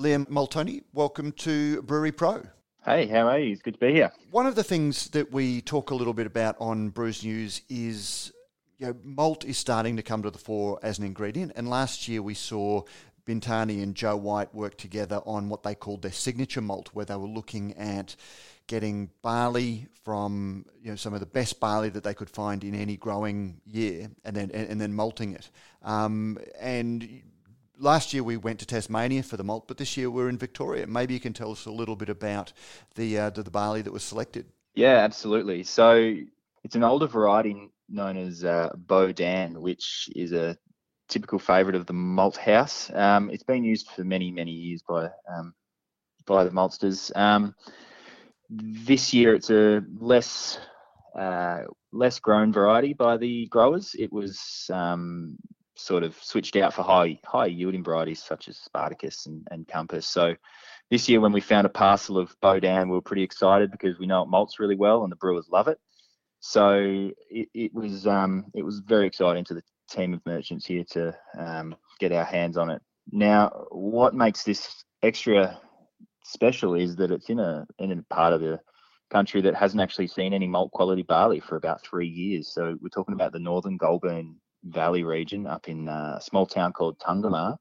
[0.00, 2.42] Liam Moltoni, welcome to Brewery Pro.
[2.86, 3.52] Hey, how are you?
[3.52, 4.10] It's good to be here.
[4.30, 8.32] One of the things that we talk a little bit about on Brews News is
[8.78, 11.52] you know, malt is starting to come to the fore as an ingredient.
[11.54, 12.84] And last year we saw
[13.26, 17.16] Bintani and Joe White work together on what they called their signature malt, where they
[17.16, 18.16] were looking at
[18.68, 22.74] getting barley from you know some of the best barley that they could find in
[22.74, 25.50] any growing year, and then and, and then malting it.
[25.82, 27.22] Um, and
[27.80, 30.86] last year we went to Tasmania for the malt, but this year we're in Victoria.
[30.86, 32.52] Maybe you can tell us a little bit about
[32.94, 34.46] the uh, the, the, barley that was selected.
[34.74, 35.62] Yeah, absolutely.
[35.64, 36.14] So
[36.62, 40.56] it's an older variety known as uh, Baudin, which is a
[41.08, 42.90] typical favourite of the malt house.
[42.94, 45.54] Um, it's been used for many many years by um,
[46.26, 47.14] by the maltsters.
[47.16, 47.54] Um,
[48.50, 50.58] this year it's a less
[51.16, 51.62] uh,
[51.92, 53.96] less grown variety by the growers.
[53.98, 55.36] It was um,
[55.80, 60.06] sort of switched out for high high yielding varieties such as Spartacus and, and Compass.
[60.06, 60.34] So
[60.90, 64.06] this year when we found a parcel of Baudin, we were pretty excited because we
[64.06, 65.78] know it malts really well and the brewers love it.
[66.40, 70.84] So it, it was um, it was very exciting to the team of merchants here
[70.90, 72.80] to um, get our hands on it.
[73.12, 75.60] Now, what makes this extra
[76.24, 78.60] special is that it's in a in a part of the
[79.10, 82.52] country that hasn't actually seen any malt quality barley for about three years.
[82.54, 86.98] So we're talking about the northern Goulburn Valley region up in a small town called
[86.98, 87.56] Tungamah.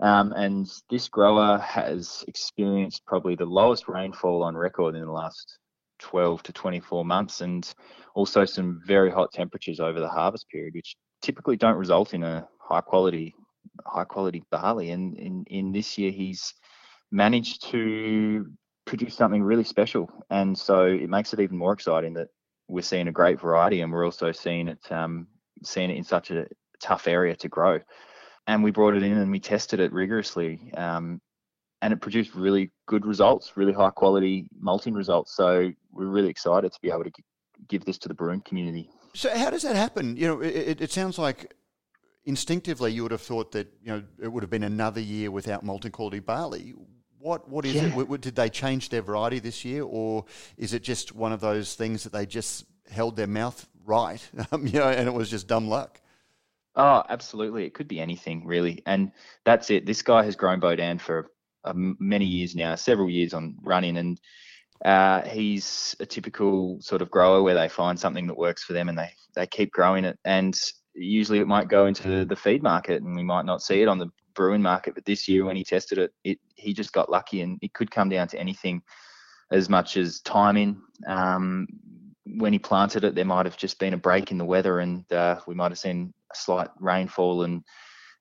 [0.00, 5.58] Um, and this grower has experienced probably the lowest rainfall on record in the last
[6.00, 7.72] 12 to 24 months, and
[8.14, 12.46] also some very hot temperatures over the harvest period, which typically don't result in a
[12.58, 13.34] high quality
[13.84, 14.90] high quality barley.
[14.90, 16.54] And in, in this year, he's
[17.10, 18.46] managed to
[18.84, 22.28] produce something really special, and so it makes it even more exciting that
[22.68, 25.26] we're seeing a great variety, and we're also seeing it um,
[25.62, 26.46] seen it in such a
[26.80, 27.80] tough area to grow.
[28.46, 30.72] And we brought it in and we tested it rigorously.
[30.76, 31.20] Um,
[31.82, 35.36] and it produced really good results, really high quality malting results.
[35.36, 37.12] So we're really excited to be able to
[37.68, 38.90] give this to the brewing community.
[39.14, 40.16] So how does that happen?
[40.16, 41.54] You know, it, it sounds like
[42.24, 45.62] instinctively you would have thought that you know it would have been another year without
[45.62, 46.74] malting quality barley.
[47.18, 47.98] What what is yeah.
[47.98, 48.20] it?
[48.20, 52.04] Did they change their variety this year, or is it just one of those things
[52.04, 54.20] that they just held their mouth right,
[54.52, 56.00] um, you know, and it was just dumb luck.
[56.74, 57.64] Oh, absolutely.
[57.64, 58.82] It could be anything, really.
[58.84, 59.12] And
[59.46, 59.86] that's it.
[59.86, 61.30] This guy has grown Baudin for
[61.64, 64.20] uh, many years now, several years on running, and
[64.84, 68.90] uh, he's a typical sort of grower where they find something that works for them
[68.90, 70.18] and they they keep growing it.
[70.26, 70.54] And
[70.94, 73.98] usually it might go into the feed market, and we might not see it on
[73.98, 74.94] the brewing market.
[74.94, 77.90] But this year, when he tested it, it he just got lucky, and it could
[77.90, 78.82] come down to anything
[79.50, 81.66] as much as timing, um,
[82.34, 85.10] when he planted it, there might have just been a break in the weather, and
[85.12, 87.62] uh, we might have seen a slight rainfall and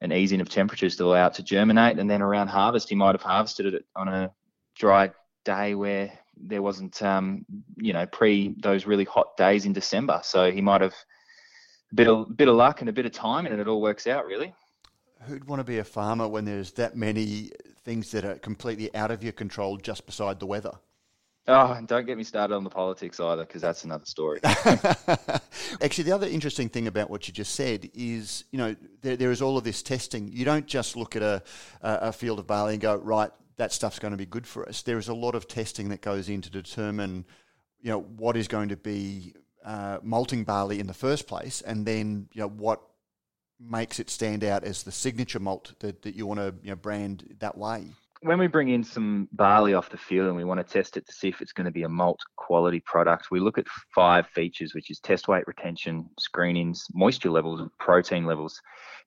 [0.00, 1.98] an easing of temperatures to allow it to germinate.
[1.98, 4.32] And then around harvest, he might have harvested it on a
[4.76, 5.12] dry
[5.44, 7.44] day where there wasn't, um,
[7.76, 10.20] you know, pre those really hot days in December.
[10.24, 10.94] So he might have
[11.92, 14.06] a bit of bit of luck and a bit of time, and it all works
[14.06, 14.52] out really.
[15.22, 17.52] Who'd want to be a farmer when there's that many
[17.84, 20.72] things that are completely out of your control just beside the weather?
[21.48, 24.38] Oh, and don't get me started on the politics either, because that's another story.
[24.44, 29.30] Actually, the other interesting thing about what you just said is, you know, there, there
[29.32, 30.28] is all of this testing.
[30.28, 31.42] You don't just look at a,
[31.80, 34.82] a field of barley and go, right, that stuff's going to be good for us.
[34.82, 37.24] There is a lot of testing that goes in to determine,
[37.80, 41.84] you know, what is going to be uh, malting barley in the first place, and
[41.84, 42.82] then, you know, what
[43.58, 46.76] makes it stand out as the signature malt that, that you want to you know,
[46.76, 47.86] brand that way
[48.22, 51.04] when we bring in some barley off the field and we want to test it
[51.06, 54.26] to see if it's going to be a malt quality product, we look at five
[54.28, 58.60] features, which is test weight retention, screenings, moisture levels, and protein levels.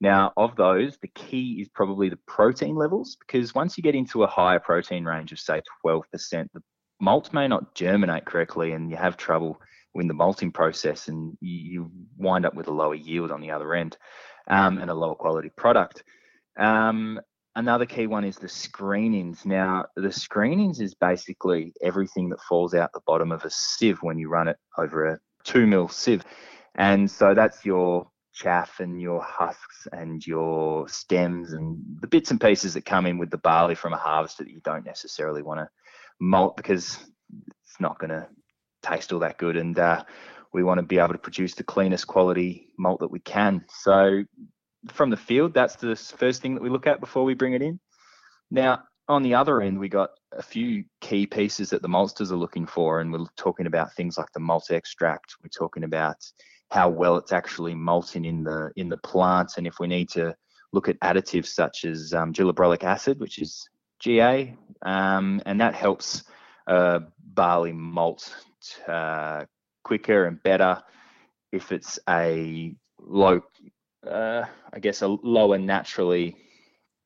[0.00, 4.22] Now, of those, the key is probably the protein levels because once you get into
[4.22, 6.04] a higher protein range of, say, 12%,
[6.54, 6.62] the
[7.00, 9.60] malt may not germinate correctly and you have trouble
[9.96, 13.74] in the malting process and you wind up with a lower yield on the other
[13.74, 13.96] end
[14.46, 16.04] um, and a lower quality product.
[16.56, 17.20] Um,
[17.56, 19.44] another key one is the screenings.
[19.44, 24.18] Now, the screenings is basically everything that falls out the bottom of a sieve when
[24.18, 26.24] you run it over a two mil sieve.
[26.74, 32.40] And so that's your chaff and your husks and your stems and the bits and
[32.40, 35.60] pieces that come in with the barley from a harvest that you don't necessarily want
[35.60, 35.68] to
[36.20, 36.98] malt because
[37.64, 38.26] it's not going to
[38.82, 39.56] taste all that good.
[39.56, 40.04] And uh,
[40.52, 43.64] we want to be able to produce the cleanest quality malt that we can.
[43.68, 44.24] So
[44.88, 47.62] from the field, that's the first thing that we look at before we bring it
[47.62, 47.78] in.
[48.50, 52.36] Now, on the other end, we got a few key pieces that the maltsters are
[52.36, 55.34] looking for, and we're talking about things like the malt extract.
[55.42, 56.16] We're talking about
[56.70, 60.34] how well it's actually malting in the in the plant, and if we need to
[60.72, 62.32] look at additives such as um,
[62.82, 63.68] acid, which is
[63.98, 66.22] GA, um, and that helps
[66.68, 68.32] uh, barley malt
[68.86, 69.44] uh,
[69.82, 70.80] quicker and better
[71.52, 73.42] if it's a low,
[74.06, 76.36] uh, I guess, a lower naturally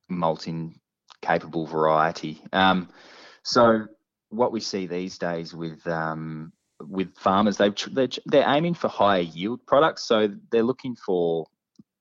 [0.09, 0.79] malting
[1.23, 2.43] capable variety.
[2.53, 2.91] Um,
[3.43, 3.87] so
[4.31, 9.21] what we see these days with um, with farmers, they they're, they're aiming for higher
[9.21, 10.05] yield products.
[10.05, 11.47] So they're looking for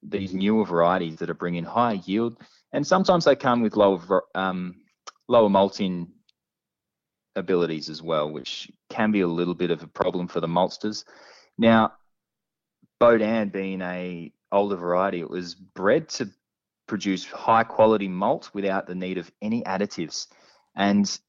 [0.01, 2.37] these newer varieties that are bringing higher yield,
[2.73, 4.75] and sometimes they come with lower um,
[5.27, 6.11] lower malting
[7.35, 11.03] abilities as well, which can be a little bit of a problem for the maltsters.
[11.57, 11.93] Now,
[13.03, 16.29] Baudin being a older variety, it was bred to
[16.87, 20.27] produce high quality malt without the need of any additives.
[20.73, 21.19] And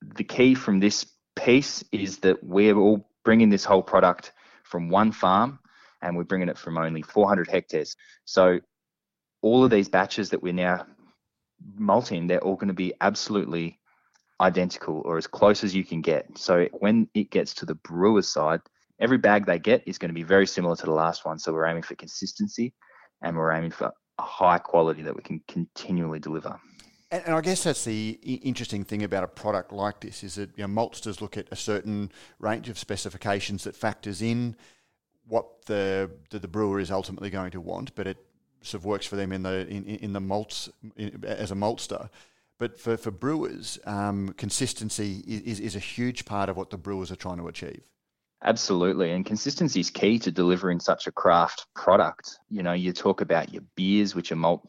[0.00, 4.32] the key from this piece is that we're all bringing this whole product
[4.62, 5.58] from one farm
[6.02, 7.96] and we're bringing it from only 400 hectares.
[8.24, 8.60] So
[9.42, 10.86] all of these batches that we're now
[11.74, 13.80] malting, they're all going to be absolutely
[14.40, 16.38] identical or as close as you can get.
[16.38, 18.60] So when it gets to the brewer's side,
[19.00, 21.38] every bag they get is going to be very similar to the last one.
[21.38, 22.74] So we're aiming for consistency
[23.22, 26.58] and we're aiming for a high quality that we can continually deliver.
[27.10, 30.50] And, and I guess that's the interesting thing about a product like this is that
[30.56, 34.56] you know, maltsters look at a certain range of specifications that factors in
[35.26, 38.18] what the, the, the brewer is ultimately going to want, but it
[38.62, 42.08] sort of works for them in the in, in the malts in, as a maltster.
[42.58, 47.12] But for, for brewers, um, consistency is, is a huge part of what the brewers
[47.12, 47.82] are trying to achieve.
[48.44, 49.10] Absolutely.
[49.10, 52.38] And consistency is key to delivering such a craft product.
[52.48, 54.68] You know, you talk about your beers, which are malt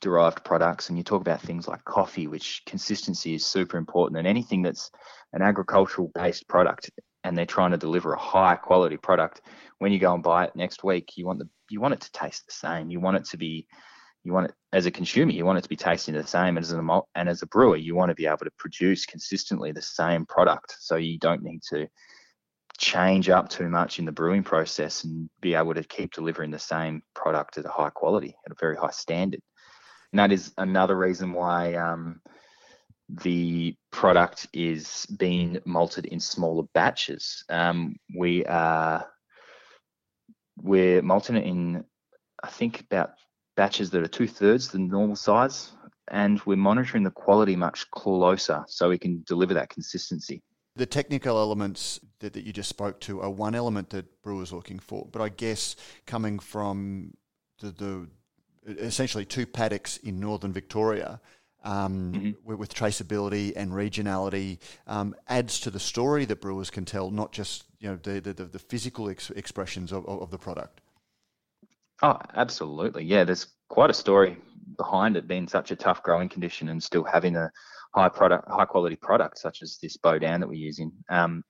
[0.00, 4.18] derived products, and you talk about things like coffee, which consistency is super important.
[4.18, 4.90] And anything that's
[5.32, 6.90] an agricultural based product
[7.24, 9.42] and they're trying to deliver a high quality product,
[9.78, 12.12] when you go and buy it next week, you want the you want it to
[12.12, 12.90] taste the same.
[12.90, 13.66] You want it to be
[14.24, 16.72] you want it as a consumer, you want it to be tasting the same as
[16.72, 20.24] a and as a brewer, you want to be able to produce consistently the same
[20.24, 20.76] product.
[20.78, 21.86] So you don't need to
[22.80, 26.58] change up too much in the brewing process and be able to keep delivering the
[26.58, 29.40] same product at a high quality, at a very high standard.
[30.12, 32.22] And that is another reason why um,
[33.08, 37.44] the product is being malted in smaller batches.
[37.50, 39.06] Um, we are
[40.62, 41.84] we're malting it in,
[42.42, 43.12] I think, about
[43.56, 45.72] batches that are two thirds the normal size,
[46.08, 50.42] and we're monitoring the quality much closer so we can deliver that consistency.
[50.76, 54.56] The technical elements that, that you just spoke to are one element that brewers are
[54.56, 55.76] looking for, but I guess
[56.06, 57.14] coming from
[57.60, 58.08] the, the
[58.66, 61.20] essentially two paddocks in northern Victoria.
[61.62, 62.56] Um, mm-hmm.
[62.56, 67.64] with, traceability and regionality um, adds to the story that brewers can tell, not just
[67.80, 70.80] you know the the, the physical ex- expressions of, of the product.
[72.02, 73.04] Oh, absolutely.
[73.04, 74.38] Yeah, there's quite a story
[74.76, 77.50] behind it being such a tough growing condition and still having a
[77.94, 80.92] high product, high quality product such as this Baudin that we're using.
[81.08, 81.42] Um,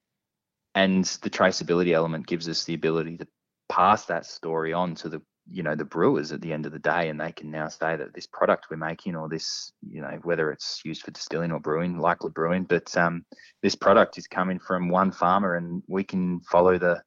[0.74, 3.26] and the traceability element gives us the ability to
[3.68, 6.78] pass that story on to the you know the brewers at the end of the
[6.78, 10.18] day and they can now say that this product we're making or this you know
[10.22, 13.24] whether it's used for distilling or brewing likely brewing but um,
[13.62, 17.02] this product is coming from one farmer and we can follow the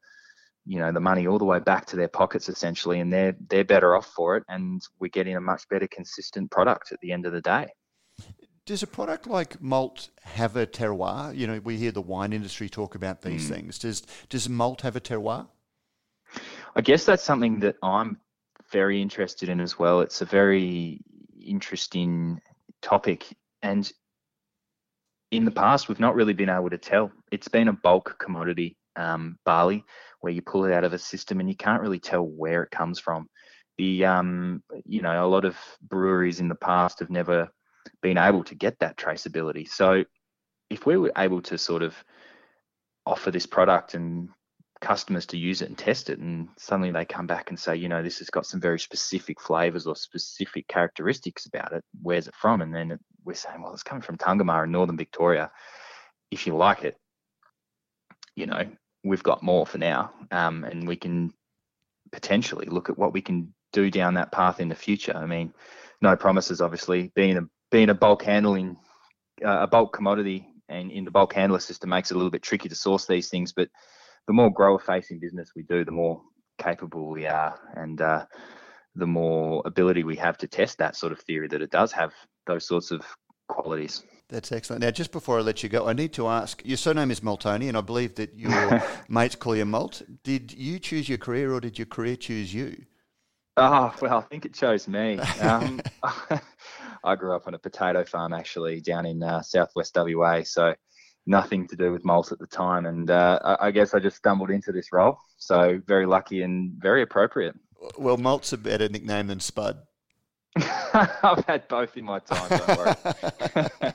[0.66, 3.64] you know the money all the way back to their pockets essentially and they're they're
[3.64, 7.26] better off for it and we're getting a much better consistent product at the end
[7.26, 7.68] of the day
[8.66, 11.36] does a product like malt have a terroir?
[11.36, 13.56] You know we hear the wine industry talk about these mm.
[13.56, 13.80] things.
[13.80, 15.48] Does does malt have a terroir?
[16.76, 18.18] I guess that's something that i'm
[18.72, 20.02] very interested in as well.
[20.02, 21.00] It's a very
[21.40, 22.42] interesting
[22.82, 23.26] topic.
[23.62, 23.92] And
[25.32, 27.12] in the past we've not really been able to tell.
[27.32, 29.84] It's been a bulk commodity um, barley
[30.22, 32.72] where you pull it out of a system and you can't really tell where it
[32.72, 33.28] comes from.
[33.78, 37.50] The um, you know a lot of breweries in the past have never
[38.02, 39.68] been able to get that traceability.
[39.68, 40.04] So
[40.70, 41.96] if we were able to sort of
[43.06, 44.30] offer this product and
[44.82, 47.88] customers to use it and test it and suddenly they come back and say you
[47.88, 52.36] know this has got some very specific flavors or specific characteristics about it where's it
[52.36, 55.50] from and then we're saying well it's coming from Tungamah in northern Victoria
[56.32, 56.98] if you like it
[58.36, 58.66] you know
[59.04, 61.34] we've got more for now, um, and we can
[62.12, 65.16] potentially look at what we can do down that path in the future.
[65.16, 65.54] I mean,
[66.02, 67.12] no promises, obviously.
[67.16, 68.78] Being a being a bulk handling,
[69.44, 72.44] uh, a bulk commodity, and in the bulk handler system makes it a little bit
[72.44, 73.52] tricky to source these things.
[73.52, 73.68] But
[74.28, 76.22] the more grower facing business we do, the more
[76.60, 78.26] capable we are, and uh,
[78.94, 82.14] the more ability we have to test that sort of theory that it does have
[82.46, 83.02] those sorts of
[83.48, 84.04] qualities.
[84.30, 84.84] That's excellent.
[84.84, 87.70] Now, just before I let you go, I need to ask your surname is Moltoni,
[87.70, 90.04] and I believe that your mates call you Malt.
[90.24, 92.86] Did you choose your career, or did your career choose you?
[93.58, 95.20] Oh, well, I think it chose me.
[95.42, 95.82] Um,
[97.04, 100.74] I grew up on a potato farm actually down in uh, southwest WA, so
[101.26, 102.86] nothing to do with malt at the time.
[102.86, 105.18] And uh, I, I guess I just stumbled into this role.
[105.38, 107.56] So very lucky and very appropriate.
[107.98, 109.80] Well, malt's a better nickname than Spud.
[110.56, 112.48] I've had both in my time.
[112.50, 112.96] Don't worry.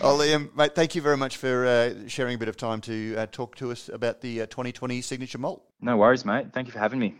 [0.00, 3.16] oh, Liam, mate, thank you very much for uh, sharing a bit of time to
[3.16, 5.62] uh, talk to us about the uh, 2020 signature malt.
[5.80, 6.46] No worries, mate.
[6.54, 7.14] Thank you for having me.